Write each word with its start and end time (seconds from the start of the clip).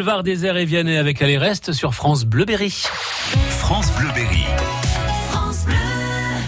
Boulevard 0.00 0.22
des 0.22 0.46
Airs 0.46 0.56
et 0.56 0.64
Vianney 0.64 0.96
avec 0.96 1.20
Allez 1.20 1.36
Reste 1.36 1.72
sur 1.72 1.94
France 1.94 2.24
Bleuberry. 2.24 2.70
France 2.70 3.92
Bleuberry. 3.98 4.46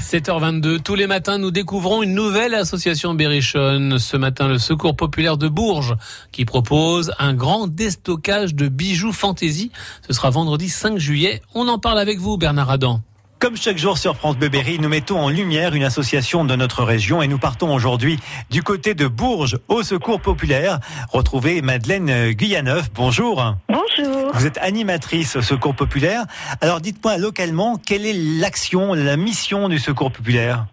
7h22, 0.00 0.81
tous 0.81 0.95
les 0.95 1.06
matins, 1.06 1.36
nous 1.36 1.50
découvrons 1.50 2.03
une 2.03 2.14
nouvelle 2.14 2.55
association 2.55 3.12
berrichonne. 3.12 3.98
Ce 3.98 4.17
matin, 4.17 4.48
le 4.48 4.56
Secours 4.56 4.97
populaire 4.97 5.36
de 5.36 5.48
Bourges, 5.48 5.97
qui 6.30 6.47
propose 6.47 7.12
un 7.19 7.34
grand 7.34 7.67
déstockage 7.67 8.55
de 8.55 8.69
bijoux 8.69 9.12
fantaisie. 9.12 9.70
Ce 10.06 10.14
sera 10.14 10.30
vendredi 10.30 10.70
5 10.70 10.97
juillet. 10.97 11.42
On 11.55 11.69
en 11.69 11.78
parle 11.78 11.98
avec 11.98 12.20
vous, 12.20 12.39
Bernard 12.39 12.70
Adam. 12.70 13.03
Comme 13.43 13.57
chaque 13.57 13.77
jour 13.77 13.98
sur 13.98 14.15
France 14.15 14.37
Bleu 14.37 14.48
Berry, 14.48 14.79
nous 14.79 14.89
mettons 14.89 15.19
en 15.19 15.29
lumière 15.29 15.75
une 15.75 15.83
association 15.83 16.45
de 16.45 16.55
notre 16.55 16.85
région 16.85 17.23
et 17.23 17.27
nous 17.27 17.39
partons 17.39 17.75
aujourd'hui 17.75 18.21
du 18.51 18.62
côté 18.62 18.95
de 18.95 19.09
Bourges 19.09 19.59
au 19.67 19.83
Secours 19.83 20.21
Populaire. 20.21 20.79
Retrouvez 21.11 21.61
Madeleine 21.61 22.31
Guyaneuf. 22.31 22.93
Bonjour. 22.95 23.57
Bonjour. 23.69 24.31
Vous 24.33 24.47
êtes 24.47 24.59
animatrice 24.59 25.35
au 25.35 25.43
Secours 25.43 25.75
Populaire. 25.75 26.23
Alors 26.61 26.81
dites-moi 26.81 27.19
localement, 27.19 27.79
quelle 27.85 28.07
est 28.07 28.15
l'action, 28.15 28.95
la 28.95 29.17
mission 29.17 29.69
du 29.69 29.81
Secours 29.81 30.13
Populaire? 30.13 30.67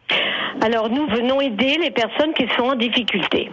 Alors 0.61 0.91
nous 0.91 1.07
venons 1.07 1.41
aider 1.41 1.75
les 1.81 1.89
personnes 1.89 2.35
qui 2.37 2.45
sont 2.55 2.65
en 2.65 2.75
difficulté. 2.75 3.49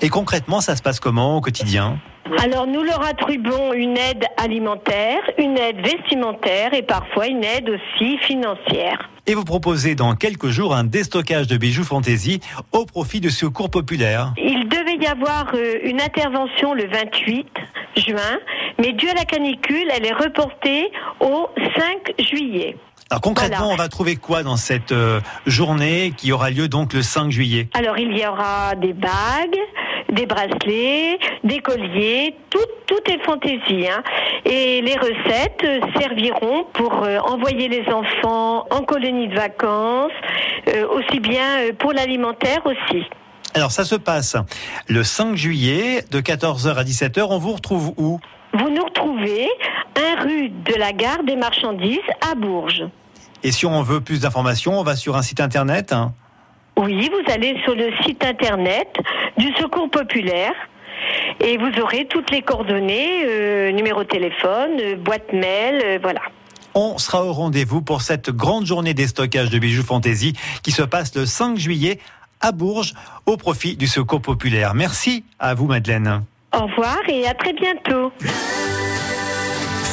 Et 0.00 0.08
concrètement, 0.08 0.60
ça 0.60 0.74
se 0.74 0.82
passe 0.82 0.98
comment 0.98 1.36
au 1.36 1.40
quotidien? 1.40 2.00
Alors 2.42 2.66
nous 2.66 2.82
leur 2.82 3.04
attribuons 3.04 3.72
une 3.72 3.96
aide 3.96 4.24
alimentaire, 4.36 5.18
une 5.38 5.56
aide 5.58 5.80
vestimentaire 5.84 6.74
et 6.74 6.82
parfois 6.82 7.26
une 7.28 7.44
aide 7.44 7.68
aussi 7.70 8.18
financière. 8.18 9.08
Et 9.26 9.34
vous 9.34 9.44
proposez 9.44 9.94
dans 9.94 10.14
quelques 10.14 10.48
jours 10.48 10.74
un 10.74 10.84
déstockage 10.84 11.46
de 11.46 11.56
bijoux 11.56 11.84
fantaisie 11.84 12.40
au 12.72 12.84
profit 12.84 13.20
du 13.20 13.30
Secours 13.30 13.70
Populaire. 13.70 14.32
Il 14.38 14.68
devait 14.68 14.96
y 15.00 15.06
avoir 15.06 15.46
euh, 15.54 15.78
une 15.84 16.00
intervention 16.00 16.74
le 16.74 16.86
28 16.88 17.46
juin, 17.96 18.38
mais 18.78 18.92
dû 18.92 19.08
à 19.08 19.14
la 19.14 19.24
canicule, 19.24 19.88
elle 19.92 20.06
est 20.06 20.12
reportée 20.14 20.90
au 21.20 21.48
5 21.76 22.14
juillet. 22.30 22.76
Alors 23.10 23.20
concrètement, 23.20 23.58
Voilà. 23.66 23.74
on 23.74 23.76
va 23.76 23.88
trouver 23.88 24.16
quoi 24.16 24.42
dans 24.42 24.56
cette 24.56 24.90
euh, 24.90 25.20
journée 25.46 26.12
qui 26.16 26.32
aura 26.32 26.50
lieu 26.50 26.66
donc 26.68 26.92
le 26.92 27.02
5 27.02 27.30
juillet? 27.30 27.68
Alors 27.74 27.98
il 27.98 28.16
y 28.16 28.26
aura 28.26 28.74
des 28.74 28.92
bagues, 28.92 29.58
des 30.16 30.26
bracelets, 30.26 31.18
des 31.44 31.60
colliers, 31.60 32.34
tout, 32.50 32.58
tout 32.86 33.00
est 33.12 33.22
fantaisie. 33.24 33.86
hein. 33.88 34.02
Et 34.44 34.80
les 34.80 34.96
recettes 34.96 35.62
euh, 35.64 35.80
serviront 36.00 36.64
pour 36.72 37.04
euh, 37.04 37.18
envoyer 37.18 37.68
les 37.68 37.84
enfants 37.92 38.66
en 38.70 38.80
colonie 38.82 39.28
de 39.28 39.34
vacances, 39.34 40.10
euh, 40.68 40.86
aussi 40.88 41.20
bien 41.20 41.72
pour 41.78 41.92
l'alimentaire 41.92 42.62
aussi. 42.66 43.04
Alors 43.54 43.70
ça 43.70 43.84
se 43.84 43.94
passe 43.94 44.36
le 44.88 45.02
5 45.04 45.36
juillet 45.36 46.04
de 46.10 46.20
14h 46.20 46.74
à 46.74 46.84
17h. 46.84 47.26
On 47.30 47.38
vous 47.38 47.52
retrouve 47.52 47.92
où? 47.96 48.18
Vous 48.52 48.70
nous 48.70 48.84
retrouvez 48.84 49.48
un 49.96 50.22
rue 50.22 50.48
de 50.50 50.74
la 50.74 50.92
gare 50.92 51.22
des 51.24 51.36
marchandises 51.36 51.98
à 52.30 52.34
Bourges. 52.34 52.84
Et 53.42 53.52
si 53.52 53.64
on 53.66 53.82
veut 53.82 54.00
plus 54.00 54.20
d'informations, 54.20 54.78
on 54.80 54.82
va 54.82 54.96
sur 54.96 55.16
un 55.16 55.22
site 55.22 55.40
internet. 55.40 55.92
hein. 55.92 56.12
Oui, 56.78 57.10
vous 57.10 57.32
allez 57.32 57.58
sur 57.64 57.74
le 57.74 57.90
site 58.04 58.24
internet 58.24 58.88
du 59.38 59.52
Secours 59.54 59.90
populaire 59.90 60.52
et 61.40 61.56
vous 61.56 61.80
aurez 61.80 62.06
toutes 62.06 62.30
les 62.30 62.42
coordonnées, 62.42 63.24
euh, 63.24 63.72
numéro 63.72 64.02
de 64.02 64.08
téléphone, 64.08 64.72
euh, 64.80 64.96
boîte 64.96 65.32
mail, 65.32 65.82
euh, 65.84 65.98
voilà. 66.00 66.20
On 66.74 66.98
sera 66.98 67.24
au 67.24 67.32
rendez-vous 67.32 67.80
pour 67.80 68.02
cette 68.02 68.30
grande 68.30 68.66
journée 68.66 68.92
des 68.92 69.06
stockages 69.06 69.48
de 69.48 69.58
bijoux 69.58 69.82
fantaisie 69.82 70.34
qui 70.62 70.70
se 70.70 70.82
passe 70.82 71.14
le 71.14 71.24
5 71.24 71.56
juillet 71.56 71.98
à 72.42 72.52
Bourges 72.52 72.92
au 73.24 73.38
profit 73.38 73.76
du 73.76 73.86
Secours 73.86 74.20
populaire. 74.20 74.74
Merci 74.74 75.24
à 75.38 75.54
vous 75.54 75.66
Madeleine. 75.66 76.22
Au 76.52 76.66
revoir 76.66 76.98
et 77.08 77.26
à 77.26 77.32
très 77.32 77.54
bientôt. 77.54 78.12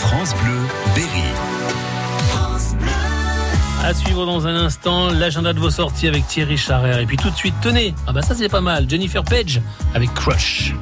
France 0.01 0.35
Bleu 0.35 0.59
Berry. 0.95 1.52
À 3.83 3.93
suivre 3.93 4.25
dans 4.25 4.47
un 4.47 4.55
instant 4.55 5.09
l'agenda 5.09 5.51
de 5.51 5.59
vos 5.59 5.69
sorties 5.69 6.07
avec 6.07 6.25
Thierry 6.25 6.57
Charrer. 6.57 7.01
Et 7.01 7.05
puis 7.05 7.17
tout 7.17 7.29
de 7.29 7.35
suite, 7.35 7.53
tenez, 7.61 7.93
ah 8.07 8.13
bah 8.13 8.21
ça 8.21 8.33
c'est 8.33 8.47
pas 8.47 8.61
mal, 8.61 8.89
Jennifer 8.89 9.23
Page 9.25 9.61
avec 9.93 10.13
Crush. 10.13 10.73